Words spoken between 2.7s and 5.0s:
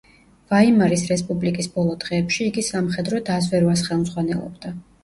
სამხედრო დაზვერვას ხელმძღვანელობდა.